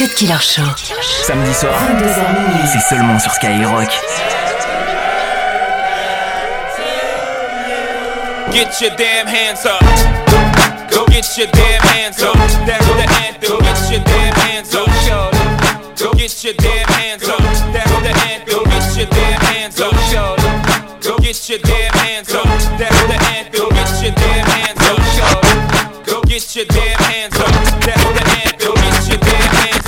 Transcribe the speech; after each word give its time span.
Cut 0.00 0.14
Killer 0.14 0.40
Show. 0.40 0.62
Samedi 1.26 1.52
soir, 1.52 1.74
c'est 2.72 2.80
seulement 2.88 3.18
sur 3.18 3.30
Skyrock. 3.32 3.90
Get 8.50 8.80
your 8.80 8.96
damn 8.96 9.26
hands 9.26 9.66
up. 9.66 9.82
Go 10.90 11.04
get 11.04 11.36
your 11.36 11.48
damn 11.48 11.82
hands 11.82 12.22
up. 12.22 12.32
That's 12.64 12.86
the 12.86 13.06
anthem. 13.28 13.58
Get 13.60 13.90
your 13.90 14.00
damn 14.00 14.32
hands 14.40 14.74
up. 14.74 14.88
Go 15.98 16.12
get 16.14 16.44
your 16.44 16.54
damn 16.54 16.88
hands 16.88 17.28
up. 17.28 17.38
That's 17.70 17.90
the 18.00 18.14
anthem. 18.32 18.64
Get 18.70 18.96
your 18.96 19.06
damn 19.10 19.40
hands 19.52 19.80
up. 19.82 19.92
Go 21.02 21.18
get 21.18 21.48
your 21.50 21.58
damn 21.58 21.92
hands 21.92 22.34
up. 22.34 22.46
That's 22.78 23.02
the 23.04 23.16
anthem. 23.36 23.68
Get 23.68 24.02
your 24.02 24.12
damn 24.16 24.46
hands 24.48 24.80
up. 24.80 26.06
Go 26.06 26.22
get 26.22 26.56
your 26.56 26.64
damn 26.64 26.98
hands 27.04 27.36
up. 27.36 27.52
That's 27.84 28.02
the 28.16 28.24
anthem. 28.48 28.74
Get 28.74 29.08
your 29.08 29.18
damn 29.18 29.54
hands 29.60 29.74
up. 29.74 29.79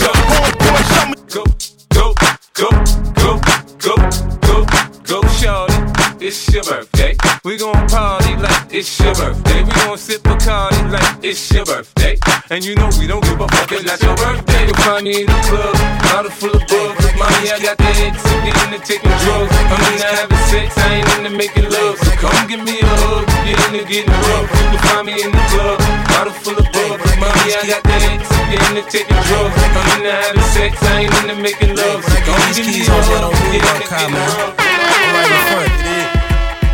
It's 6.25 6.49
your 6.55 6.63
birthday. 6.63 7.17
We 7.45 7.59
gon' 7.59 7.75
party 7.89 8.37
like 8.37 8.73
it's 8.73 8.99
your 9.01 9.13
birthday. 9.13 9.65
We 9.65 9.71
gon' 9.85 9.99
sip 9.99 10.25
a 10.25 10.33
like 10.33 11.19
it's 11.21 11.53
your 11.53 11.67
birthday. 11.67 12.17
And 12.49 12.65
you 12.65 12.75
know 12.75 12.89
we 12.97 13.07
don't 13.07 13.23
give 13.25 13.41
a 13.41 13.49
fuck, 13.49 13.73
it's 13.73 13.85
not 13.85 14.01
your 14.01 14.17
birthday. 14.17 14.65
You'll 14.65 14.81
find 14.87 15.05
me 15.05 15.21
in 15.21 15.27
the 15.27 15.41
club, 15.45 15.75
bottle 16.09 16.31
full 16.31 16.57
of 16.57 16.65
bug. 16.73 16.97
Mommy, 17.19 17.53
I 17.53 17.59
got 17.61 17.77
the 17.77 17.85
X, 17.85 18.23
I'm 18.25 18.49
into 18.49 18.81
taking 18.81 19.11
drugs. 19.11 19.53
I'm 19.53 19.93
into 19.93 20.09
having 20.09 20.43
sex, 20.49 20.79
I 20.79 21.05
ain't 21.05 21.09
into 21.21 21.37
making 21.37 21.69
love. 21.69 21.99
So 21.99 22.11
come 22.17 22.49
give 22.49 22.65
me 22.65 22.81
a 22.81 22.87
hug, 22.87 23.27
get 23.45 23.59
into 23.69 23.85
getting 23.85 24.15
rough. 24.15 24.49
You'll 24.73 24.85
find 24.89 25.05
me 25.05 25.21
in 25.21 25.33
the 25.33 25.43
club, 25.53 25.79
bottle 26.09 26.33
full 26.33 26.57
of 26.57 26.65
bug. 26.73 26.97
Mommy, 27.21 27.51
I 27.53 27.67
got 27.69 27.83
the 27.83 27.97
X, 28.15 28.32
I'm 28.53 28.77
into 28.77 28.85
taking 28.91 29.17
drugs. 29.29 29.57
I'm 29.57 29.89
into 29.97 30.13
having 30.13 30.43
sex, 30.53 30.77
I 30.83 31.09
ain't 31.09 31.15
into 31.25 31.37
making 31.41 31.75
love. 31.77 32.05
So 32.05 32.17
come 32.27 32.37
give 32.53 32.67
me 32.69 32.85
a 32.85 32.85
hug, 32.85 33.33
get 33.53 33.65
into 33.65 33.89
getting 33.89 34.13
rough. 34.13 34.57
right 34.61 35.33
in 35.33 35.43
front. 35.49 35.73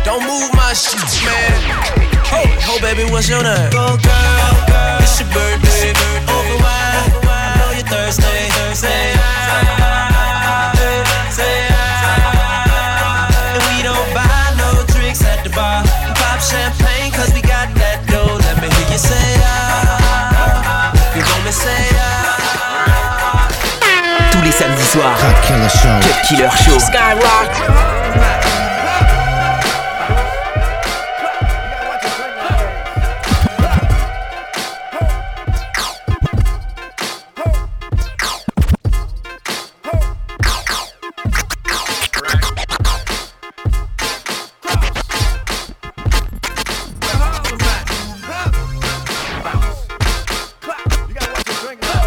Don't 0.03 0.23
move 0.27 0.49
my 0.55 0.73
shit, 0.73 0.99
man. 1.23 1.55
Hey, 2.27 2.47
oh 2.69 2.79
baby, 2.81 3.03
what's 3.11 3.27
your 3.29 3.41
name? 3.43 3.69
Go 3.71 3.95
girl, 3.95 4.53
girl. 4.67 4.99
It's 5.01 5.19
your 5.19 5.29
birthday. 5.31 5.91
Open 6.27 6.57
wide. 6.61 7.23
I 7.25 7.55
know 7.57 7.71
you're 7.77 7.87
thirsty. 7.87 8.23
Say 8.75 9.13
I, 9.15 9.23
say 11.31 11.67
I. 11.69 11.79
And 13.55 13.63
we 13.71 13.83
don't 13.83 14.09
buy 14.13 14.53
no 14.61 14.83
drinks 14.93 15.23
at 15.23 15.43
the 15.43 15.49
bar. 15.51 15.83
Pop 16.19 16.39
champagne 16.41 17.11
'cause 17.11 17.31
we 17.33 17.41
got 17.41 17.73
that 17.81 18.05
dough. 18.07 18.37
Let 18.45 18.61
me 18.61 18.67
hear 18.69 18.87
you 18.91 18.97
say 18.99 19.28
samedi 24.59 24.83
soir. 24.83 25.15
Cut 26.01 26.27
Killer 26.27 26.51
Show. 26.51 26.79
Skyrock. 26.79 27.49
drink. 51.61 51.98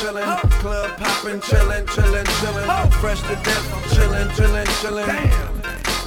Chillin'. 0.00 0.50
Club 0.60 0.96
poppin', 0.98 1.40
chillin', 1.40 1.86
chillin', 1.86 2.26
chillin'. 2.38 2.92
Fresh 3.00 3.20
to 3.22 3.36
death, 3.46 3.66
chillin', 3.94 4.28
chillin', 4.36 4.66
chillin'. 4.80 5.06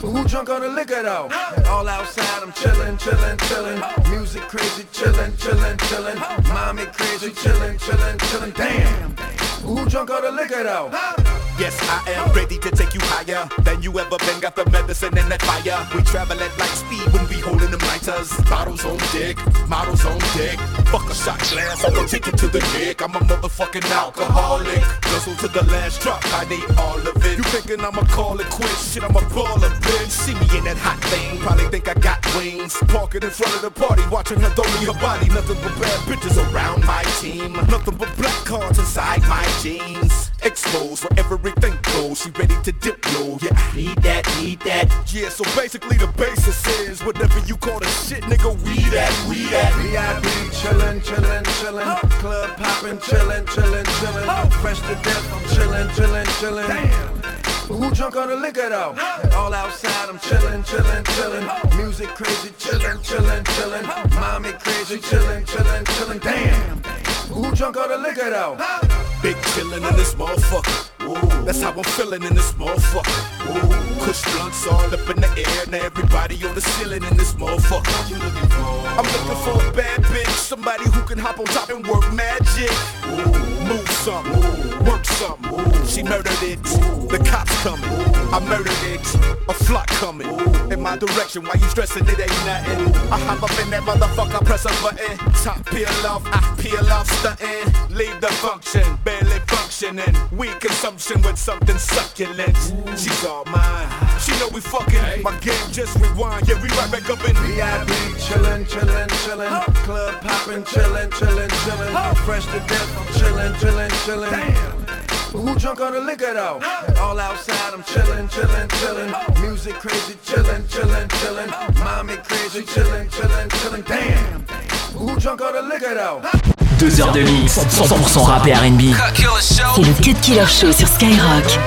But 0.01 0.11
who 0.11 0.23
drunk 0.25 0.49
on 0.49 0.61
the 0.61 0.69
liquor 0.69 1.03
though? 1.03 1.29
All 1.67 1.87
outside, 1.87 2.43
I'm 2.43 2.51
chillin', 2.53 2.97
chillin', 2.99 3.37
chillin'. 3.47 4.09
Music 4.11 4.41
crazy, 4.43 4.83
chillin', 4.93 5.31
chillin', 5.37 5.77
chillin'. 5.77 6.17
Mommy 6.53 6.85
crazy, 6.85 7.31
chillin', 7.31 7.77
chillin', 7.79 8.17
chillin'. 8.17 8.53
Damn. 8.55 9.15
Who 9.63 9.85
drunk 9.89 10.09
on 10.11 10.21
the 10.23 10.31
liquor 10.31 10.63
though? 10.63 11.18
Yes, 11.59 11.75
I 11.91 12.11
am 12.11 12.31
ready 12.31 12.57
to 12.57 12.71
take 12.71 12.93
you 12.93 13.01
higher 13.03 13.43
than 13.63 13.83
you 13.83 13.91
ever 13.99 14.15
been. 14.17 14.39
Got 14.39 14.55
the 14.55 14.63
medicine 14.71 15.17
and 15.17 15.29
that 15.29 15.41
fire. 15.41 15.75
We 15.93 16.01
travel 16.03 16.39
at 16.39 16.57
light 16.57 16.71
speed 16.71 17.03
when 17.11 17.27
we 17.27 17.35
holding 17.43 17.69
them 17.69 17.81
lighters. 17.81 18.31
Bottles 18.47 18.85
on 18.85 18.95
dick, 19.11 19.35
models 19.67 20.05
on 20.05 20.17
dick. 20.39 20.55
Fuck 20.87 21.11
a 21.11 21.13
shot 21.13 21.37
glass, 21.51 21.83
I'm 21.83 21.93
gonna 21.93 22.07
take 22.07 22.27
it 22.27 22.37
to 22.37 22.47
the 22.47 22.61
dick. 22.79 23.01
I'm 23.03 23.13
a 23.13 23.19
motherfucking 23.19 23.83
alcoholic. 23.91 24.79
Guzzle 25.01 25.35
to 25.35 25.49
the 25.49 25.65
last 25.65 25.99
drop, 25.99 26.23
I 26.39 26.47
need 26.47 26.63
all 26.79 26.95
of 26.95 27.25
it. 27.25 27.37
You 27.37 27.43
thinking 27.51 27.83
I'ma 27.83 28.07
call 28.07 28.39
it 28.39 28.47
quits? 28.47 28.93
Shit, 28.93 29.03
I'm 29.03 29.17
a 29.17 29.19
baller, 29.35 29.69
bitch. 29.83 30.11
See 30.11 30.35
me 30.35 30.47
in 30.57 30.63
that 30.63 30.77
hot 30.77 31.03
thing, 31.11 31.39
probably 31.39 31.67
think 31.67 31.89
I 31.89 31.93
got 31.99 32.23
wings. 32.37 32.77
Parking 32.87 33.23
in 33.23 33.31
front 33.31 33.53
of 33.55 33.61
the 33.63 33.71
party, 33.71 34.03
watching 34.09 34.39
her 34.39 34.49
throw 34.55 34.63
me 34.79 34.87
her 34.87 34.97
body. 35.01 35.27
Nothing 35.27 35.59
but 35.59 35.75
bad 35.75 35.99
bitches 36.07 36.39
around 36.53 36.85
my 36.85 37.03
team. 37.19 37.51
Nothing 37.67 37.97
but 37.97 38.15
black 38.15 38.45
cards 38.45 38.79
inside 38.79 39.21
my 39.23 39.43
jeans. 39.61 40.31
Exposed 40.43 40.99
for 40.99 41.19
everything 41.19 41.77
goes. 41.93 42.21
She 42.21 42.29
ready 42.31 42.55
to 42.63 42.71
dip 42.71 43.05
low. 43.13 43.37
Yeah, 43.41 43.55
need 43.75 43.97
that, 44.03 44.23
need 44.39 44.59
that. 44.61 44.87
Yeah, 45.11 45.29
so 45.29 45.43
basically 45.55 45.97
the 45.97 46.07
basis 46.17 46.65
is 46.87 47.03
whatever 47.03 47.39
you 47.45 47.57
call 47.57 47.79
the 47.79 47.87
shit, 47.87 48.23
nigga. 48.23 48.55
We 48.63 48.79
that, 48.89 49.11
we 49.27 49.43
that. 49.51 49.73
VIP 49.83 50.53
chillin', 50.53 51.01
chillin', 51.01 51.43
chillin'. 51.59 52.09
Club 52.19 52.57
poppin', 52.57 52.97
chillin', 52.99 53.45
chillin', 53.47 53.83
chillin'. 53.83 54.51
Fresh 54.61 54.79
to 54.81 54.95
death, 55.03 55.33
I'm 55.33 55.43
chillin', 55.49 55.89
chillin', 55.89 56.25
chillin'. 56.39 56.67
Damn. 56.67 57.21
But 57.67 57.75
who 57.75 57.91
drunk 57.91 58.15
on 58.15 58.29
the 58.29 58.35
liquor 58.37 58.69
though? 58.69 58.95
All 59.35 59.53
outside, 59.53 60.09
I'm 60.09 60.19
chillin', 60.19 60.63
chillin', 60.63 61.03
chillin'. 61.03 61.77
Music 61.77 62.07
crazy, 62.09 62.49
chillin', 62.57 62.97
chillin', 63.03 63.43
chillin'. 63.43 64.15
Mommy 64.15 64.53
crazy, 64.53 64.97
chillin', 64.99 65.45
chillin', 65.45 65.83
chillin'. 65.83 66.19
Damn. 66.21 66.81
But 66.81 67.35
who 67.35 67.55
drunk 67.55 67.77
on 67.77 67.89
the 67.89 67.97
liquor 67.97 68.29
though? 68.29 69.08
Big 69.21 69.35
chillin' 69.35 69.89
in 69.89 69.95
this 69.97 70.15
motherfucker. 70.15 70.98
Ooh, 71.09 71.43
that's 71.43 71.61
how 71.61 71.71
I'm 71.71 71.83
feeling 71.83 72.21
in 72.23 72.35
this 72.35 72.51
motherfucker. 72.53 73.99
Kush 73.99 74.21
blunts 74.35 74.67
all 74.67 74.93
up 74.93 75.09
in 75.09 75.21
the 75.21 75.29
air. 75.37 75.65
Now 75.67 75.85
everybody 75.85 76.35
on 76.45 76.53
the 76.53 76.61
ceiling 76.61 77.03
in 77.03 77.17
this 77.17 77.33
motherfucker. 77.33 78.09
You 78.09 78.17
looking 78.17 78.49
for? 78.49 78.79
I'm 78.97 79.05
looking 79.05 79.41
for 79.43 79.69
a 79.69 79.71
bad 79.73 80.01
bitch. 80.03 80.29
Somebody 80.37 80.83
who 80.91 81.01
can 81.03 81.17
hop 81.17 81.39
on 81.39 81.45
top 81.45 81.69
and 81.69 81.85
work 81.87 82.05
magic. 82.13 82.69
Ooh, 83.09 83.65
move 83.65 83.89
something. 83.89 84.85
Work 84.85 85.03
something. 85.05 85.87
She 85.87 86.03
murdered 86.03 86.43
it. 86.43 86.61
The 87.09 87.19
cops 87.25 87.55
coming. 87.63 87.89
I 88.31 88.39
murdered 88.47 88.83
it. 88.93 89.03
A 89.49 89.53
flock 89.53 89.87
coming. 89.87 90.29
In 90.71 90.79
my 90.79 90.95
direction. 90.95 91.43
Why 91.43 91.55
you 91.55 91.67
stressing? 91.69 92.07
It 92.07 92.19
ain't 92.19 92.45
nothing. 92.45 92.95
I 93.11 93.17
hop 93.25 93.41
up 93.41 93.59
in 93.59 93.71
that 93.71 93.81
motherfucker. 93.81 94.45
Press 94.45 94.65
a 94.65 94.73
button. 94.83 95.17
Top 95.43 95.65
peel 95.71 95.89
off. 96.05 96.21
I 96.27 96.39
peel 96.61 96.87
off 96.91 97.09
stunting. 97.19 97.97
Leave 97.97 98.21
the 98.21 98.27
function. 98.27 98.85
Barely 99.03 99.39
functioning. 99.47 100.15
weak 100.31 100.59
consumption 100.59 100.98
with 101.07 101.37
something 101.37 101.77
succulent. 101.77 102.57
She's 102.99 103.25
all 103.25 103.45
mine. 103.45 103.89
She 104.19 104.31
know 104.39 104.49
we 104.53 104.59
fucking. 104.59 105.23
My 105.23 105.37
game 105.39 105.71
just 105.71 105.95
rewind. 105.97 106.47
Yeah, 106.47 106.61
we 106.61 106.67
right 106.69 106.91
back 106.91 107.09
up 107.09 107.23
in 107.27 107.35
VIP 107.35 107.87
chillin', 108.19 108.65
chillin', 108.65 109.07
chillin'. 109.23 109.75
Club 109.85 110.21
poppin', 110.21 110.63
chillin', 110.63 111.09
chillin', 111.11 111.49
chillin'. 111.49 112.15
Fresh 112.25 112.45
to 112.47 112.59
death, 112.67 112.97
I'm 112.97 113.05
chillin', 113.15 113.53
chillin', 113.53 113.89
chillin'. 114.05 114.29
Damn. 114.29 114.85
But 115.31 115.39
who 115.39 115.55
drunk 115.57 115.79
on 115.79 115.93
the 115.93 116.01
liquor 116.01 116.33
though? 116.33 116.59
All 116.99 117.17
outside, 117.17 117.73
I'm 117.73 117.83
chillin', 117.83 118.27
chillin', 118.29 118.67
chillin'. 118.67 119.41
Music 119.41 119.75
crazy, 119.75 120.15
chillin', 120.25 120.63
chillin', 120.67 121.07
chillin'. 121.07 121.49
Mommy 121.79 122.17
crazy, 122.17 122.63
chillin', 122.63 123.09
chillin', 123.09 123.49
chillin'. 123.49 123.85
Damn. 123.85 124.43
But 124.43 124.99
who 124.99 125.19
drunk 125.19 125.41
on 125.41 125.53
the 125.53 125.61
liquor 125.61 125.93
though? 125.93 126.58
Deux 126.79 127.01
heures 127.01 127.11
de 127.11 127.21
mix, 127.21 127.59
100% 127.69 128.19
rap 128.19 128.43
R&B. 128.43 128.93
C'est 129.41 129.81
le 129.81 129.93
Cut 130.01 130.13
Killer 130.21 130.45
Show 130.47 130.71
sur 130.71 130.87
Skyrock. 130.87 131.59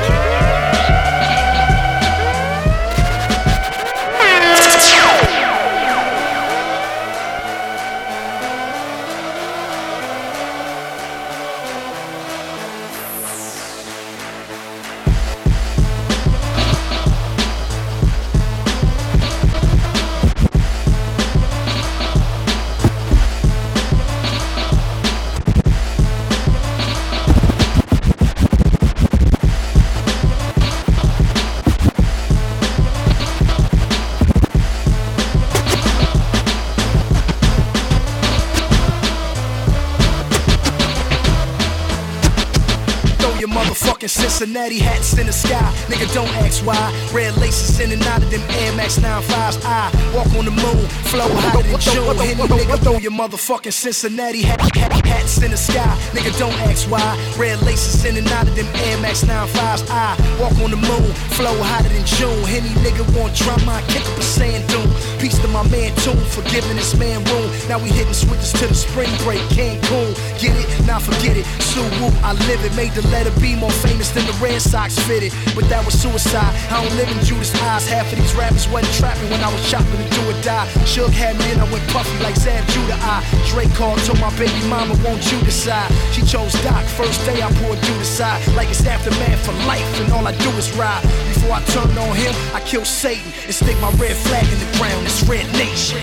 Cincinnati 44.09 44.79
hats 44.79 45.17
in 45.19 45.27
the 45.27 45.33
sky. 45.33 45.63
Nigga, 45.87 46.13
don't 46.13 46.29
ask 46.43 46.65
why. 46.67 46.83
Red 47.13 47.37
laces 47.37 47.79
in 47.79 47.93
and 47.93 48.03
out 48.07 48.23
of 48.23 48.31
them 48.31 48.43
Air 48.51 48.73
Max 48.75 48.99
95s. 48.99 49.63
I 49.65 49.91
walk 50.15 50.27
on 50.35 50.45
the 50.45 50.51
moon, 50.51 50.87
flow 51.07 51.29
hotter 51.29 51.63
than 51.63 51.79
June. 51.79 52.17
Hit 52.19 52.37
nigga, 52.39 52.79
throw 52.83 52.99
your 52.99 53.13
motherfucking 53.13 53.73
Cincinnati 53.73 54.43
hat, 54.43 54.61
hat, 54.75 54.93
hats 55.07 55.41
in 55.43 55.53
the 55.53 55.57
sky. 55.57 55.95
Nigga, 56.13 56.37
don't 56.39 56.59
ask 56.67 56.91
why. 56.91 57.01
Red 57.39 57.63
laces 57.63 58.05
in 58.05 58.17
and 58.17 58.27
out 58.33 58.49
of 58.49 58.57
them 58.57 58.67
Air 58.91 58.99
Max 58.99 59.23
95s. 59.23 59.89
I 59.89 60.19
walk 60.41 60.59
on 60.59 60.71
the 60.71 60.83
moon, 60.83 61.13
flow 61.39 61.55
hotter 61.63 61.89
than 61.89 62.05
June. 62.05 62.43
Any 62.51 62.75
nigga 62.83 63.07
want 63.17 63.37
drama, 63.37 63.79
I 63.79 63.83
kick 63.87 64.03
up 64.03 64.19
a 64.19 64.23
sand 64.23 64.67
dune. 64.69 64.91
Peace 65.21 65.39
to 65.39 65.49
my 65.49 65.63
man 65.71 65.95
Tune 66.03 66.19
for 66.35 66.43
giving 66.51 66.75
this 66.77 66.99
man 66.99 67.23
room. 67.31 67.49
Now 67.69 67.79
we 67.79 67.89
hitting 67.89 68.13
switches 68.13 68.53
to 68.55 68.67
the 68.67 68.75
spring 68.75 69.11
break. 69.23 69.41
Cancun, 69.55 70.11
get 70.41 70.57
it? 70.59 70.67
Now 70.87 70.99
forget 70.99 71.37
it. 71.37 71.47
Sue 71.63 71.87
Woo, 72.03 72.11
I 72.27 72.33
live 72.51 72.65
it. 72.65 72.75
Made 72.75 72.93
the 72.93 73.07
letter 73.09 73.31
B 73.41 73.55
more 73.55 73.71
famous 73.71 73.92
than 73.99 74.25
the 74.27 74.33
Red 74.41 74.61
Sox 74.61 74.99
fitted. 75.05 75.33
But 75.55 75.69
that 75.69 75.85
was 75.85 76.01
suicide. 76.01 76.55
I 76.71 76.83
don't 76.83 76.97
live 76.97 77.11
in 77.11 77.21
Judas 77.25 77.53
eyes. 77.63 77.89
Half 77.89 78.13
of 78.13 78.19
these 78.19 78.35
rappers 78.35 78.69
wasn't 78.69 78.95
trapping 78.95 79.29
when 79.31 79.41
I 79.41 79.53
was 79.53 79.63
shopping 79.69 79.99
to 80.01 80.09
do 80.09 80.23
or 80.31 80.37
die. 80.43 80.67
Shook 80.85 81.13
had 81.13 81.37
me 81.39 81.53
and 81.53 81.61
I 81.61 81.71
went 81.71 81.85
puffy 81.91 82.17
like 82.23 82.37
Zab 82.37 82.67
Judah. 82.69 82.97
I 83.01 83.21
Drake 83.53 83.75
called, 83.75 83.99
told 84.05 84.21
my 84.21 84.33
baby 84.39 84.63
mama, 84.69 84.95
won't 85.05 85.25
you 85.31 85.39
decide? 85.45 85.93
She 86.13 86.23
chose 86.23 86.53
Doc. 86.63 86.85
First 86.85 87.21
day 87.27 87.43
I 87.43 87.53
poured 87.61 87.81
you 87.85 87.95
aside. 88.01 88.41
Like 88.55 88.71
it's 88.71 88.85
aftermath 88.87 89.45
for 89.45 89.53
life, 89.69 89.89
and 90.01 90.13
all 90.13 90.27
I 90.27 90.33
do 90.33 90.51
is 90.57 90.73
ride. 90.77 91.03
Before 91.35 91.53
I 91.53 91.63
turn 91.75 91.93
on 91.99 92.17
him, 92.17 92.35
I 92.55 92.61
kill 92.61 92.85
Satan 92.85 93.31
and 93.45 93.55
stick 93.55 93.77
my 93.81 93.91
red 94.01 94.17
flag 94.17 94.47
in 94.49 94.59
the 94.59 94.71
ground. 94.79 95.05
It's 95.07 95.23
Red 95.29 95.47
Nation. 95.53 96.01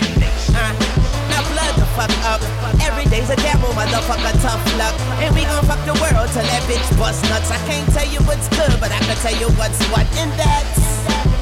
A 3.30 3.36
gamble, 3.36 3.70
motherfucker, 3.78 4.34
tough 4.42 4.60
luck. 4.76 4.94
And 5.22 5.34
we 5.34 5.46
gon' 5.46 5.64
fuck 5.64 5.78
the 5.86 5.94
world 6.02 6.26
till 6.34 6.42
that 6.42 6.62
bitch 6.66 6.82
bust 6.98 7.22
nuts. 7.30 7.50
I 7.50 7.58
can't 7.70 7.86
tell 7.94 8.06
you 8.10 8.18
what's 8.26 8.48
good, 8.50 8.74
but 8.82 8.90
I 8.90 8.98
can 9.06 9.16
tell 9.22 9.36
you 9.38 9.48
what's 9.54 9.78
what. 9.94 10.06
And 10.18 10.30
that's 10.34 10.82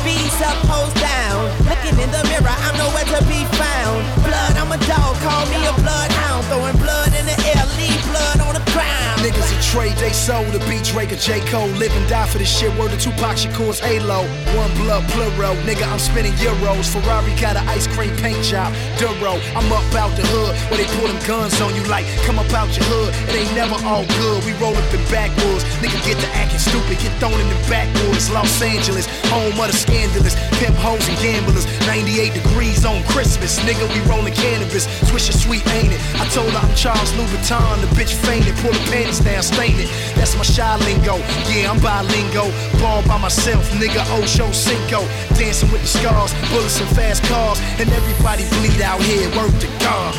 Bees 0.05 0.40
up, 0.44 0.56
hoes 0.69 0.93
down. 1.00 1.49
Looking 1.64 1.96
in 1.96 2.11
the 2.12 2.23
mirror, 2.29 2.52
I'm 2.52 2.76
nowhere 2.76 3.08
to 3.08 3.20
be 3.25 3.40
found. 3.56 4.05
Blood, 4.20 4.55
I'm 4.61 4.70
a 4.70 4.79
dog, 4.85 5.17
call 5.25 5.44
me 5.49 5.64
a 5.64 5.73
bloodhound. 5.81 6.44
Throwing 6.52 6.76
blood 6.76 7.12
in 7.17 7.25
the 7.25 7.37
air, 7.56 7.64
leave 7.81 8.02
blood 8.12 8.41
on 8.44 8.52
the 8.55 8.64
ground. 8.70 9.07
Niggas 9.19 9.50
a 9.50 9.59
trade 9.62 9.97
they 9.99 10.12
sold 10.12 10.53
to 10.53 10.61
beat 10.70 10.85
Drake 10.85 11.11
or 11.11 11.17
J. 11.17 11.41
Cole. 11.50 11.67
Live 11.75 11.91
and 11.97 12.09
die 12.09 12.26
for 12.26 12.38
this 12.38 12.49
shit. 12.49 12.70
Word 12.79 12.93
to 12.93 12.99
Tupac 12.99 13.35
Shakur's 13.35 13.81
Halo. 13.81 14.23
One 14.55 14.70
blood 14.79 15.03
plural. 15.11 15.56
Nigga, 15.67 15.91
I'm 15.91 15.99
spinning 15.99 16.32
euros. 16.38 16.87
Ferrari 16.87 17.35
got 17.41 17.56
an 17.56 17.67
ice 17.67 17.87
cream 17.88 18.15
paint 18.23 18.38
job. 18.44 18.70
Duro. 18.99 19.43
I'm 19.59 19.67
up 19.75 19.82
out 19.99 20.15
the 20.15 20.23
hood 20.31 20.55
where 20.70 20.79
they 20.79 20.87
pull 20.94 21.09
them 21.11 21.19
guns 21.26 21.61
on 21.61 21.75
you 21.75 21.82
like, 21.91 22.06
come 22.23 22.38
up 22.38 22.53
out 22.55 22.70
your 22.79 22.87
hood. 22.87 23.11
It 23.35 23.43
ain't 23.43 23.55
never 23.59 23.75
all 23.82 24.06
good. 24.23 24.44
We 24.47 24.55
roll 24.62 24.76
up 24.76 24.87
in 24.94 25.03
backwoods. 25.11 25.67
Nigga 25.82 25.99
get 26.06 26.17
to 26.23 26.29
acting 26.38 26.62
stupid. 26.62 27.03
Get 27.03 27.11
thrown 27.19 27.35
in 27.35 27.49
the 27.50 27.59
backwoods. 27.67 28.31
Los 28.31 28.62
Angeles, 28.62 29.11
home 29.35 29.59
of 29.59 29.67
the 29.67 29.75
scandalous. 29.75 30.38
Pimp 30.62 30.79
hoes 30.79 31.03
and 31.11 31.19
gamblers. 31.19 31.67
98 31.91 32.38
degrees 32.38 32.85
on 32.87 33.03
Christmas. 33.11 33.59
Nigga, 33.67 33.82
we 33.91 33.99
rolling 34.06 34.35
cannabis. 34.35 34.87
Swish 35.11 35.29
is 35.29 35.43
sweet, 35.43 35.67
ain't 35.75 35.91
it? 35.91 36.00
I 36.23 36.25
told 36.31 36.55
her 36.55 36.62
I'm 36.62 36.75
Charles 36.79 37.11
Louboutin. 37.19 37.82
The 37.82 37.91
bitch 37.99 38.15
fainted. 38.15 38.55
Pull 38.62 38.73
the 38.73 38.85
panties 38.91 39.07
down, 39.16 39.43
stain 39.43 39.81
it. 39.81 39.88
That's 40.12 40.37
my 40.37 40.44
shy 40.44 40.76
lingo. 40.84 41.16
Yeah, 41.49 41.72
I'm 41.72 41.81
bilingo. 41.81 42.52
Ball 42.81 43.00
by 43.08 43.16
myself, 43.16 43.64
nigga. 43.81 44.05
Ocho 44.20 44.52
Cinco. 44.52 45.08
Dancing 45.40 45.72
with 45.72 45.81
the 45.81 45.88
scars, 45.88 46.37
bullets 46.52 46.81
and 46.81 46.90
fast 46.93 47.25
cars. 47.25 47.58
And 47.81 47.88
everybody 47.88 48.44
bleed 48.60 48.82
out 48.84 49.00
here. 49.00 49.25
Work 49.32 49.56
to 49.64 49.69
God. 49.81 50.12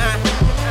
Uh, 0.00 0.16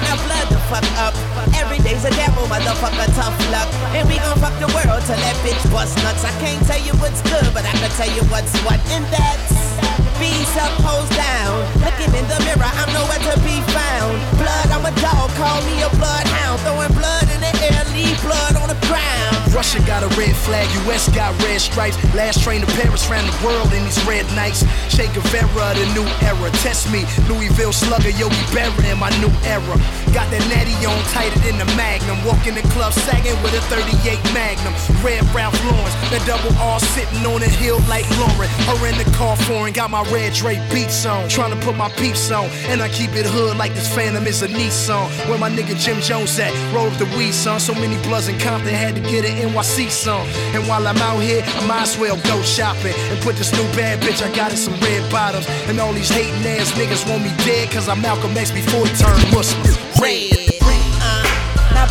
now 0.02 0.18
blood 0.26 0.48
the 0.50 0.58
fuck 0.66 0.86
up. 0.98 1.14
Every 1.54 1.78
day's 1.86 2.04
a 2.06 2.12
gamble, 2.18 2.50
motherfucker, 2.50 3.06
tough 3.14 3.38
luck. 3.54 3.70
And 3.94 4.10
we 4.10 4.18
gon' 4.18 4.38
fuck 4.42 4.58
the 4.58 4.72
world 4.74 5.06
till 5.06 5.22
that 5.22 5.38
bitch 5.46 5.62
bust 5.70 5.96
nuts. 6.02 6.26
I 6.26 6.34
can't 6.42 6.66
tell 6.66 6.82
you 6.82 6.94
what's 6.98 7.22
good, 7.22 7.54
but 7.54 7.64
I 7.66 7.74
can 7.78 7.92
tell 7.94 8.10
you 8.10 8.24
what's 8.34 8.58
what. 8.66 8.82
And 8.90 9.06
that's 9.14 10.03
Bees 10.20 10.54
up, 10.58 10.74
hoes 10.82 11.10
down. 11.16 11.64
Looking 11.82 12.12
in 12.16 12.26
the 12.28 12.40
mirror, 12.46 12.70
I'm 12.70 12.92
nowhere 12.94 13.22
to 13.32 13.36
be 13.42 13.58
found. 13.74 14.18
Blood, 14.38 14.68
I'm 14.70 14.86
a 14.86 14.94
dog, 15.02 15.30
call 15.40 15.60
me 15.66 15.82
a 15.82 15.90
bloodhound. 15.98 16.62
Throwing 16.62 16.94
blood 16.94 17.28
in 17.34 17.42
the 17.42 17.54
air, 17.70 17.84
leave 17.94 18.20
blood 18.22 18.56
on 18.56 18.70
the 18.70 18.80
ground. 18.88 19.44
Russia 19.54 19.80
got 19.86 20.02
a 20.02 20.10
red 20.18 20.36
flag, 20.36 20.66
US 20.86 21.10
got 21.14 21.32
red 21.44 21.62
stripes. 21.62 21.98
Last 22.14 22.44
train 22.44 22.62
to 22.62 22.68
Paris 22.78 23.10
ran 23.10 23.26
the 23.26 23.38
world 23.46 23.72
in 23.74 23.84
these 23.86 24.02
red 24.06 24.26
nights. 24.36 24.66
Che 24.90 25.08
Guevara, 25.14 25.74
the 25.74 25.86
new 25.94 26.06
era. 26.22 26.50
Test 26.66 26.92
me, 26.92 27.06
Louisville 27.30 27.74
slugger, 27.74 28.10
Yogi 28.10 28.44
Berra 28.54 28.84
in 28.92 28.98
my 28.98 29.10
new 29.22 29.34
era. 29.46 29.78
Got 30.14 30.30
that 30.30 30.46
natty 30.50 30.74
on 30.86 30.98
tighter 31.10 31.40
than 31.46 31.58
the 31.58 31.66
Magnum. 31.74 32.18
Walking 32.26 32.54
the 32.54 32.66
club 32.74 32.94
sagging 32.94 33.38
with 33.42 33.54
a 33.54 33.62
38 33.70 34.22
Magnum. 34.34 34.74
Red 35.02 35.22
Ralph 35.34 35.58
Laurens, 35.66 35.96
the 36.10 36.22
double 36.26 36.54
R 36.58 36.80
sitting 36.80 37.26
on 37.26 37.42
a 37.42 37.50
hill 37.50 37.82
like 37.90 38.06
Lauryn. 38.22 38.50
Her 38.70 38.78
in 38.90 38.98
the 38.98 39.10
car 39.18 39.38
foreign, 39.50 39.74
got 39.74 39.90
my 39.90 40.03
red 40.12 40.34
Dre 40.34 40.56
beats 40.72 41.06
on. 41.06 41.30
Trying 41.30 41.58
to 41.58 41.66
put 41.66 41.76
my 41.76 41.90
peeps 41.90 42.32
on, 42.32 42.46
and 42.70 42.82
I 42.82 42.90
keep 42.90 43.12
it 43.12 43.26
hood 43.26 43.58
like 43.58 43.74
this 43.74 43.94
Phantom 43.94 44.26
is 44.26 44.42
a 44.42 44.48
Nissan. 44.48 45.08
Where 45.30 45.38
my 45.38 45.50
nigga 45.50 45.78
Jim 45.80 46.00
Jones 46.02 46.38
at? 46.40 46.52
Roll 46.74 46.88
up 46.88 46.98
the 46.98 47.06
weed, 47.18 47.34
son. 47.34 47.60
So 47.60 47.74
many 47.74 48.02
bloods 48.04 48.28
in 48.28 48.40
Compton 48.40 48.74
had 48.74 48.96
to 48.96 49.02
get 49.02 49.26
an 49.26 49.50
NYC 49.50 49.90
song. 49.90 50.28
And 50.54 50.68
while 50.68 50.86
I'm 50.88 50.98
out 50.98 51.20
here, 51.20 51.44
I 51.46 51.68
might 51.68 51.84
as 51.84 51.98
well 51.98 52.18
go 52.24 52.42
shopping 52.42 52.94
and 52.96 53.20
put 53.22 53.36
this 53.36 53.52
new 53.54 53.68
bad 53.76 54.02
bitch 54.02 54.22
I 54.22 54.34
got 54.36 54.52
in 54.52 54.58
some 54.58 54.76
red 54.80 55.10
bottoms. 55.12 55.48
And 55.68 55.80
all 55.80 55.94
these 55.94 56.10
hating 56.10 56.46
ass 56.46 56.72
niggas 56.74 57.10
want 57.10 57.24
me 57.24 57.32
dead, 57.46 57.72
cause 57.72 57.88
I'm 57.88 58.02
Malcolm 58.02 58.36
X 58.36 58.52
before 58.52 58.86
he 58.86 58.94
turned 58.96 59.32
Muslim. 59.32 59.64
Red. 60.02 60.43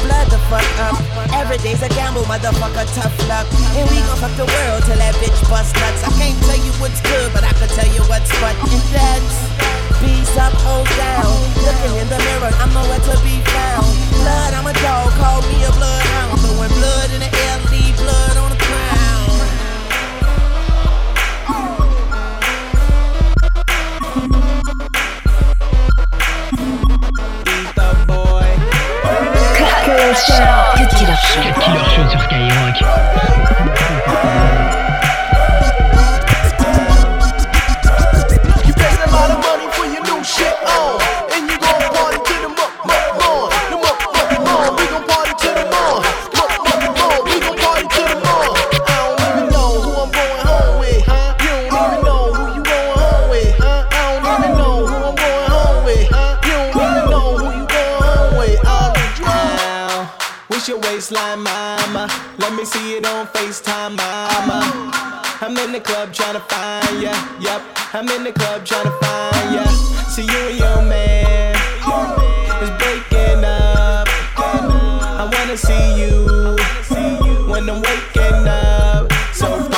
Blood 0.04 0.26
the 0.31 0.38
fuck 0.50 0.66
up. 0.82 0.99
Every 1.32 1.58
day's 1.58 1.82
a 1.82 1.88
gamble, 1.88 2.22
motherfucker, 2.26 2.87
tough 2.94 3.14
luck. 3.28 3.46
And 3.78 3.88
we 3.90 3.99
gon' 4.04 4.19
fuck 4.19 4.34
the 4.37 4.46
world 4.46 4.82
till 4.84 4.99
that 4.99 5.14
bitch 5.22 5.38
bust 5.49 5.75
nuts. 5.78 6.02
I 6.04 6.10
can't 6.19 6.38
tell 6.44 6.58
you 6.58 6.72
what's 6.82 7.00
good, 7.02 7.32
but 7.32 7.44
I 7.44 7.52
can 7.54 7.69
tell 7.70 7.90
you 7.94 8.02
what's 8.10 8.31
what. 8.43 8.56
And 8.69 8.82
that's 8.90 9.62
Bees 10.02 10.34
up, 10.37 10.52
hoes 10.66 10.90
down. 10.99 11.31
Looking 11.62 11.94
in 12.02 12.08
the 12.10 12.19
mirror, 12.19 12.50
I'm 12.58 12.75
nowhere 12.75 12.99
to 12.99 13.14
be 13.22 13.38
found. 13.54 13.87
Blood, 14.19 14.52
I'm 14.58 14.66
a 14.66 14.75
dog, 14.82 15.14
call 15.14 15.40
me 15.46 15.62
a 15.62 15.70
bloodhound. 15.70 16.43
Throwing 16.43 16.75
blood 16.75 17.08
in 17.14 17.20
the 17.22 17.31
air, 17.31 17.56
leave 17.70 17.96
blood 18.02 18.41
Killer 30.24 31.17
Show. 31.17 31.41
Killer 31.60 31.84
Show 31.96 32.08
sur 32.08 32.20
Skyrock? 32.20 33.31
What's 60.52 60.68
your 60.68 60.80
waistline, 60.80 61.42
mama? 61.42 62.10
Let 62.36 62.52
me 62.54 62.66
see 62.66 62.96
it 62.96 63.06
on 63.06 63.26
FaceTime, 63.28 63.96
mama. 63.96 64.92
I'm 65.40 65.56
in 65.56 65.72
the 65.72 65.80
club 65.80 66.12
trying 66.12 66.34
to 66.34 66.40
find 66.40 67.02
ya. 67.02 67.14
Yep, 67.40 67.62
I'm 67.94 68.06
in 68.10 68.22
the 68.22 68.32
club 68.32 68.66
trying 68.66 68.84
to 68.84 68.90
find 69.00 69.54
ya. 69.54 69.64
See 70.12 70.24
you 70.24 70.48
and 70.50 70.58
your 70.58 70.82
man 70.82 71.54
is 72.62 72.70
breaking 72.78 73.44
up. 73.44 74.06
I 74.36 75.30
wanna 75.32 75.56
see 75.56 76.02
you 76.02 76.26
when 77.50 77.70
I'm 77.70 77.80
waking 77.80 78.46
up. 78.46 79.10
So 79.32 79.71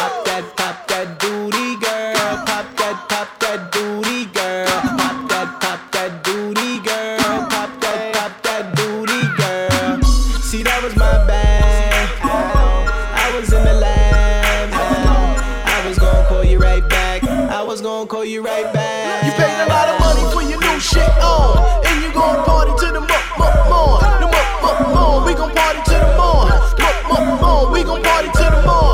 you 18.35 18.43
right 18.43 18.73
back. 18.73 19.25
You 19.25 19.31
paid 19.33 19.63
a 19.63 19.69
lot 19.69 19.89
of 19.89 20.01
money 20.01 20.25
for 20.35 20.43
your 20.43 20.59
new 20.59 20.81
shit 20.81 21.09
on, 21.23 21.87
and 21.87 22.03
you 22.03 22.13
gon' 22.13 22.45
party 22.45 22.73
to 22.85 22.93
the 22.93 23.01
muck 23.01 23.27
muck 23.39 23.55
more. 23.71 24.01
The 24.19 24.27
muck 24.27 24.51
muck 24.61 24.81
more. 24.93 25.25
We 25.25 25.35
gon' 25.35 25.55
party 25.55 25.79
to 25.91 25.97
the 26.03 26.11
more. 26.19 26.51
Muck 26.83 26.99
muck 27.09 27.41
more. 27.41 27.71
We 27.71 27.85
gon' 27.85 28.03
party 28.03 28.29
to 28.29 28.45
the 28.51 28.63
more. 28.67 28.94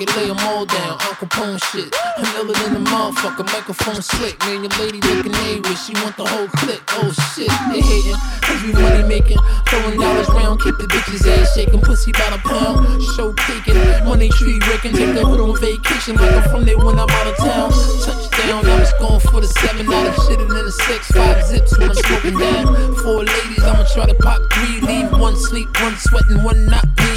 It, 0.00 0.16
lay 0.16 0.26
them 0.26 0.38
all 0.40 0.66
down. 0.66 0.98
Uncle 1.00 1.28
Capone 1.28 1.62
shit. 1.72 1.94
I'm 2.16 2.24
iller 2.36 2.54
than 2.54 2.74
the 2.74 2.90
motherfucker, 2.90 3.44
microphone 3.46 4.02
slick. 4.02 4.38
Man, 4.40 4.64
your 4.64 4.72
lady 4.80 5.00
looking 5.00 5.32
A 5.32 5.76
she 5.76 5.92
want 6.02 6.16
the 6.16 6.24
whole 6.24 6.48
clique. 6.60 6.82
Oh 7.00 7.10
shit, 7.32 7.48
they 7.72 7.80
hating, 7.80 8.16
cause 8.42 8.62
we 8.62 8.72
money 8.72 9.04
making. 9.08 9.38
Throwing 9.68 9.98
dollars 9.98 10.28
round, 10.30 10.60
keep 10.60 10.76
the 10.78 10.86
bitches 10.88 11.26
ass 11.26 11.54
shaking. 11.54 11.80
Pussy 11.80 12.12
by 12.12 12.28
the 12.30 12.40
pound, 12.44 13.02
show 13.16 13.32
caking. 13.46 13.78
Money 14.04 14.28
tree 14.30 14.60
raking, 14.68 14.92
take 14.92 15.14
the 15.14 15.24
hood 15.24 15.40
on 15.40 15.56
vacation. 15.60 16.16
Like 16.16 16.34
I'm 16.34 16.42
from 16.50 16.64
there 16.64 16.78
when 16.78 16.98
I'm 16.98 17.08
out 17.08 17.26
of 17.26 17.36
town. 17.36 17.70
Touchdown, 18.04 18.66
I 18.66 18.80
was 18.80 18.92
going 18.98 19.20
for 19.20 19.40
the 19.40 19.48
seven. 19.48 19.86
Now 19.86 20.04
I'm 20.04 20.12
shitting 20.26 20.50
in 20.50 20.64
the 20.64 20.72
six, 20.72 21.10
five 21.12 21.44
zips 21.46 21.76
when 21.78 21.90
I'm 21.90 21.96
smoking 21.96 22.38
down. 22.38 22.96
Four 23.00 23.24
ladies, 23.24 23.62
I'ma 23.64 23.84
try 23.94 24.06
to 24.06 24.14
pop 24.14 24.40
three. 24.52 24.80
Leave 24.80 25.12
one 25.12 25.36
sleep, 25.36 25.68
one 25.80 25.96
sweating, 25.96 26.42
one 26.42 26.66
not 26.66 26.84
me. 26.96 27.15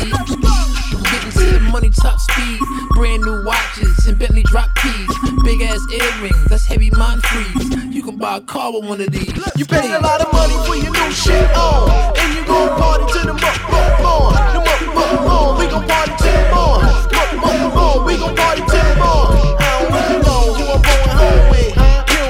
You 8.39 8.46
buy 8.46 8.51
a 8.55 8.62
car 8.62 8.72
with 8.72 8.86
one 8.88 9.01
of 9.01 9.12
these. 9.12 9.36
You 9.58 9.65
pay 9.65 9.91
a 9.91 10.00
lot 10.00 10.22
of 10.22 10.31
money 10.31 10.55
for 10.65 10.75
your 10.75 10.93
new 10.93 11.12
shit 11.12 11.51
on. 11.58 11.91
And 12.15 12.36
you 12.36 12.46
gon' 12.46 12.69
party 12.79 13.03
to 13.12 13.19
the 13.27 13.34
muck, 13.34 13.60
muck, 13.69 14.00
morn. 14.00 14.34
The 14.53 14.60
muck, 14.63 14.96
muck, 14.96 15.22
morn. 15.27 15.58
We 15.60 15.67
gon' 15.67 15.86
party 15.86 16.12
to 16.12 16.24
the 16.24 16.48
morn. 16.55 16.86
Muck, 16.88 17.36
muck, 17.43 17.74
morn. 17.75 18.05
We 18.05 18.17
gon' 18.17 18.36
party 18.36 18.62
to 18.62 18.77
the 18.79 18.96
morn. 18.96 19.36
I 19.60 19.75
don't 19.75 19.91
even 19.91 20.22
know 20.24 20.55
who 20.55 20.63
I'm 20.72 20.79
going 20.88 21.12
home 21.19 21.51
with. 21.51 21.75
You 21.75 21.84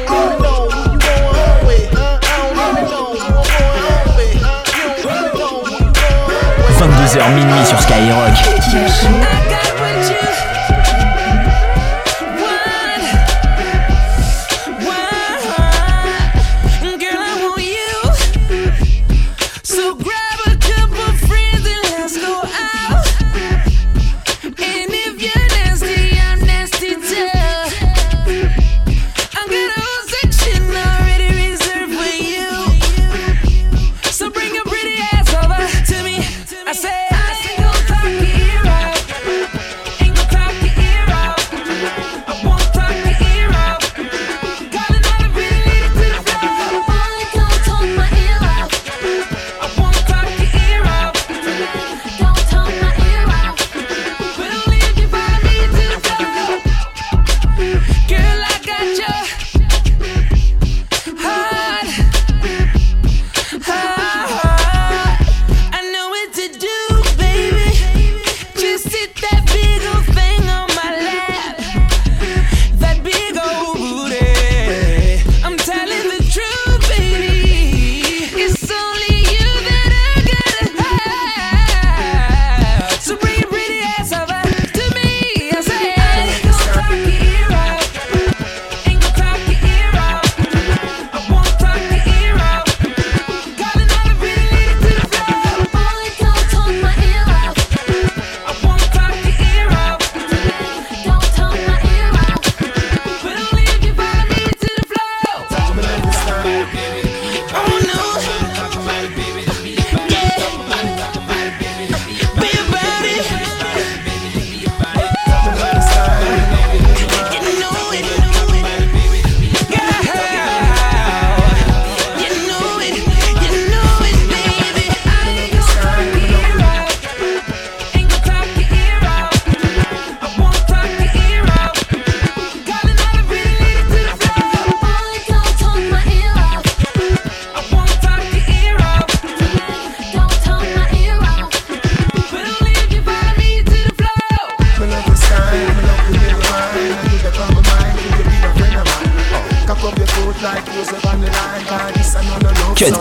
don't 0.10 0.34
even 0.34 0.42
know 0.42 0.66
who 0.66 0.82
you 0.90 0.98
going 0.98 1.30
home 1.38 1.62
with. 1.68 1.94
I 1.94 2.18
don't 2.26 2.58
even 2.58 2.90
know 2.90 3.06
who 3.14 3.22
I'm 3.22 3.38
going 3.38 3.86
home 3.86 4.10
with. 4.18 4.34
You 4.34 4.82
don't 4.82 5.14
even 5.14 5.38
know 5.38 5.62
who 5.62 5.78
you 5.78 5.94
going 5.94 6.10
home 6.10 6.58
with. 6.58 6.82
22h 6.82 7.30
minuit 7.38 7.66
sur 7.68 7.80
Skyrock. 7.86 8.34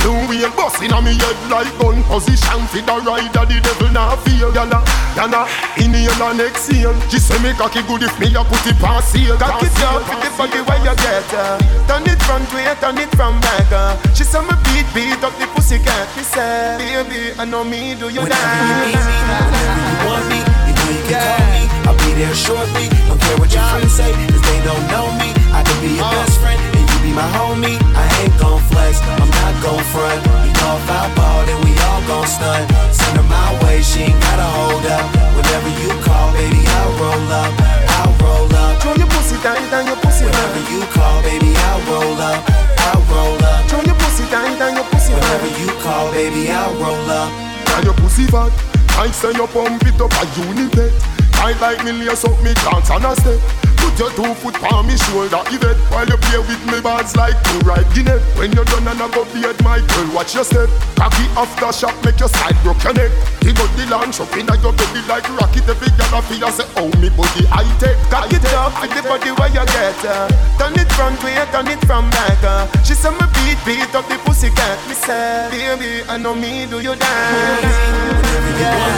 Blue 0.00 0.16
wheel 0.28 0.50
busting 0.56 0.92
on 0.92 1.04
me 1.04 1.12
head 1.14 1.36
like 1.50 1.70
gun 1.78 2.02
Position 2.08 2.60
for 2.72 2.80
the 2.80 2.96
rider, 3.04 3.44
the 3.44 3.60
devil 3.60 3.90
not 3.92 4.16
feel 4.24 4.50
Yana, 4.50 4.80
yana, 5.14 5.44
inhale 5.76 6.22
and 6.24 6.40
exhale 6.40 6.96
She 7.08 7.18
say 7.18 7.36
me 7.42 7.52
cocky 7.52 7.82
good 7.84 8.02
if 8.02 8.14
me 8.18 8.32
a 8.34 8.42
put 8.42 8.64
it 8.66 8.76
past 8.80 9.12
seal 9.12 9.36
Cock 9.36 9.62
it 9.62 9.70
up 9.84 10.00
with 10.08 10.20
the 10.24 10.30
body 10.36 10.60
where 10.64 10.80
you 10.80 10.96
get 10.96 11.28
uh. 11.36 11.60
Turn 11.86 12.08
it 12.08 12.20
front 12.24 12.48
way, 12.54 12.64
turn 12.80 12.98
it 12.98 13.12
from 13.14 13.38
back 13.40 13.68
uh. 13.72 13.96
She 14.14 14.24
say 14.24 14.40
me 14.40 14.56
beat, 14.64 14.88
beat 14.96 15.22
up 15.22 15.36
the 15.36 15.46
pussy 15.52 15.78
cat 15.78 16.08
She 16.16 16.24
say, 16.24 16.80
baby, 16.80 17.36
I 17.38 17.44
know 17.44 17.64
me 17.64 17.94
do 17.94 18.08
you 18.08 18.24
Whenever 18.24 18.56
you 18.56 18.74
need 18.88 18.96
that 18.96 19.04
me, 19.04 19.16
whenever 19.52 19.84
you 19.84 19.98
want 20.08 20.24
me, 20.32 20.38
you 20.40 20.72
know 20.74 20.88
you 20.96 21.04
can 21.04 21.20
call 21.20 21.44
me. 21.52 21.60
I'll 21.86 21.96
be 22.00 22.10
there 22.16 22.34
shortly. 22.34 22.86
Don't 23.08 23.20
care 23.20 23.36
what 23.38 23.50
your 23.52 23.64
friends 23.68 23.92
say, 23.92 24.12
cause 24.30 24.42
they 24.48 24.60
don't 24.64 24.84
know 24.88 25.10
me. 25.20 25.34
I 25.52 25.62
can 25.66 25.76
be 25.82 25.98
your 25.98 26.06
best 26.08 26.38
friend, 26.40 26.60
and 26.60 26.74
you 26.78 26.79
be 27.10 27.16
my 27.16 27.26
homie. 27.34 27.78
I 27.94 28.06
ain't 28.22 28.34
gon' 28.38 28.60
flex, 28.70 29.02
I'm 29.02 29.26
not 29.26 29.54
gon' 29.62 29.84
front. 29.90 30.20
You 30.46 30.54
know 30.62 30.78
if 30.78 30.90
I 30.90 31.02
ball, 31.14 31.42
then 31.46 31.58
we 31.66 31.72
all 31.90 32.02
gon' 32.06 32.26
stunt. 32.26 32.70
Send 32.94 33.18
her 33.18 33.26
my 33.26 33.50
way, 33.64 33.82
she 33.82 34.10
ain't 34.10 34.20
gotta 34.20 34.46
hold 34.46 34.86
up. 34.86 35.06
Whenever 35.34 35.70
you 35.82 35.90
call, 36.06 36.32
baby, 36.32 36.62
I'll 36.78 36.92
roll 37.02 37.32
up. 37.42 37.52
I'll 37.98 38.14
roll 38.22 38.54
up. 38.54 38.82
Show 38.82 38.94
your 38.94 39.10
pussy 39.10 39.36
tight 39.42 39.58
and 39.58 39.86
your 39.88 39.98
pussy 39.98 40.24
Whenever 40.24 40.62
you 40.70 40.80
call, 40.94 41.22
baby, 41.22 41.50
I'll 41.68 41.82
roll 41.90 42.20
up. 42.20 42.40
I'll 42.88 43.02
roll 43.10 43.44
up. 43.44 43.68
Show 43.68 43.82
your 43.82 43.98
pussy 43.98 44.24
tight 44.30 44.60
and 44.60 44.76
your 44.76 44.86
pussy 44.90 45.12
Whenever 45.14 45.50
you 45.58 45.68
call, 45.82 46.10
baby, 46.12 46.50
I'll 46.50 46.74
roll 46.78 47.10
up. 47.10 47.30
Now 47.66 47.80
your 47.82 47.94
pussy 47.94 48.26
fat 48.26 48.52
Like 48.98 49.14
say 49.14 49.32
you 49.32 49.46
pump 49.46 49.82
it 49.86 50.00
up 50.00 50.12
a 50.12 50.24
unit 50.42 51.19
tight 51.40 51.60
like 51.60 51.84
me 51.84 51.92
lace 51.92 52.24
up 52.24 52.36
me 52.44 52.52
dance 52.52 52.90
and 52.90 53.04
a 53.04 53.16
step. 53.16 53.40
Put 53.80 53.96
your 53.96 54.12
two 54.12 54.34
foot 54.44 54.60
on 54.72 54.86
me 54.86 54.96
shoulder, 55.08 55.40
Yvette 55.48 55.80
While 55.88 56.04
you 56.04 56.20
play 56.28 56.36
with 56.44 56.60
me 56.68 56.84
bands 56.84 57.16
like 57.16 57.32
two 57.48 57.64
right 57.64 57.84
Guinea 57.96 58.20
When 58.36 58.52
you're 58.52 58.68
done 58.68 58.84
and 58.84 59.00
I 59.00 59.08
go 59.08 59.24
beard 59.32 59.56
my 59.64 59.80
girl, 59.80 60.08
watch 60.12 60.36
your 60.36 60.44
step 60.44 60.68
Cocky 61.00 61.24
after 61.32 61.72
shot, 61.72 61.96
make 62.04 62.20
your 62.20 62.28
side 62.28 62.60
broke 62.60 62.84
your 62.84 62.92
neck 62.92 63.08
Dig 63.40 63.56
out 63.56 63.72
the 63.80 63.88
launch 63.88 64.20
up 64.20 64.36
inna 64.36 64.52
your 64.60 64.76
belly 64.76 65.00
like 65.08 65.24
rocket 65.32 65.64
Every 65.64 65.88
girl 65.96 66.12
a 66.12 66.20
feel 66.28 66.52
say, 66.52 66.68
oh 66.76 66.92
me 67.00 67.08
body 67.08 67.48
I 67.48 67.64
take 67.80 67.96
Cock 68.12 68.28
it 68.28 68.44
up 68.52 68.76
with 68.84 68.92
the 68.92 69.00
body 69.00 69.32
where 69.32 69.48
you 69.48 69.64
get 69.64 69.96
uh. 70.04 70.28
Turn 70.60 70.76
it 70.76 70.92
front 70.92 71.16
way, 71.24 71.40
turn 71.48 71.72
it 71.72 71.80
from 71.88 72.04
back 72.12 72.36
uh. 72.44 72.68
She 72.84 72.92
say 72.92 73.08
me 73.16 73.24
beat, 73.32 73.56
beat 73.64 73.94
up 73.96 74.04
the 74.12 74.20
pussy 74.28 74.52
cat 74.52 74.76
Me 74.88 74.94
say, 74.94 75.48
baby, 75.48 76.04
I 76.04 76.20
know 76.20 76.36
me, 76.36 76.68
do 76.68 76.84
you 76.84 76.92
dance? 77.00 77.64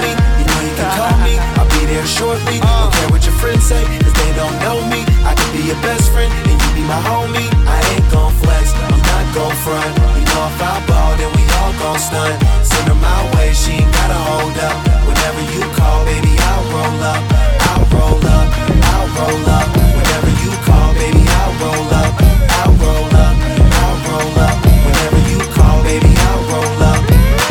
Me, 0.02 0.10
you 0.10 0.46
know 0.50 0.58
you 0.58 0.74
can 0.74 0.90
call 0.98 1.14
me 1.22 1.61
There 1.92 2.06
shortly, 2.06 2.56
don't 2.56 2.88
care 2.88 3.08
what 3.12 3.20
your 3.20 3.36
friends 3.36 3.68
say 3.68 3.84
Cause 3.84 4.16
they 4.16 4.32
don't 4.32 4.56
know 4.64 4.80
me. 4.88 5.04
I 5.28 5.36
can 5.36 5.48
be 5.52 5.68
your 5.68 5.76
best 5.84 6.08
friend 6.08 6.32
and 6.48 6.56
you 6.56 6.70
be 6.72 6.80
my 6.88 6.96
homie. 7.04 7.44
I 7.68 7.76
ain't 7.92 8.08
gon' 8.08 8.32
flex, 8.40 8.72
I'm 8.72 8.96
not 8.96 9.24
gon' 9.36 9.52
front. 9.60 9.92
You 10.16 10.24
know 10.24 10.48
if 10.48 10.56
I 10.56 10.80
ball, 10.88 11.12
then 11.20 11.28
we 11.36 11.44
all 11.60 11.72
gon' 11.76 12.00
stunt. 12.00 12.40
Send 12.64 12.88
her 12.88 12.96
my 12.96 13.20
way, 13.36 13.52
she 13.52 13.84
ain't 13.84 13.92
gotta 13.92 14.16
hold 14.24 14.56
up. 14.56 14.76
Whenever 15.04 15.44
you 15.52 15.60
call, 15.76 16.00
baby, 16.08 16.32
I'll 16.32 16.64
roll 16.72 16.96
up. 17.12 17.22
I'll 17.68 17.84
roll 17.92 18.24
up, 18.24 18.48
I'll 18.88 19.08
roll 19.12 19.44
up. 19.52 19.68
Whenever 19.92 20.32
you 20.40 20.52
call, 20.64 20.96
baby, 20.96 21.20
I'll 21.28 21.54
roll 21.60 21.92
up. 21.92 22.12
I'll 22.56 22.72
roll 22.80 23.12
up, 23.20 23.36
I'll 23.84 24.00
roll 24.08 24.36
up. 24.40 24.56
Whenever 24.64 25.20
you 25.28 25.38
call, 25.52 25.76
baby, 25.84 26.08
I'll 26.08 26.40
roll 26.56 26.88
up. 26.88 27.04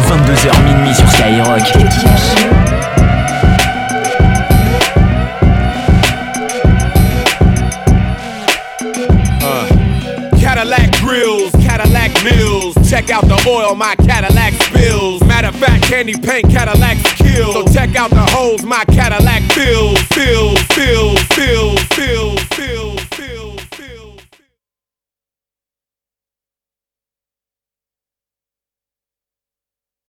22h 0.09 0.57
minuit 0.65 0.97
sur 0.97 1.05
Skyrock. 1.13 2.90
Out 13.11 13.25
the 13.25 13.49
oil 13.49 13.75
my 13.75 13.95
Cadillac 13.95 14.53
spills. 14.53 15.21
Matter 15.23 15.49
of 15.49 15.55
fact, 15.55 15.83
candy 15.83 16.15
paint 16.15 16.49
Cadillacs 16.49 17.03
kill. 17.15 17.53
So 17.53 17.73
check 17.73 17.95
out 17.95 18.09
the 18.09 18.25
holes 18.31 18.63
my 18.63 18.85
Cadillac 18.85 19.43
fills, 19.51 19.99
fills, 20.13 20.59
fills, 20.69 21.79
fills. 21.93 22.30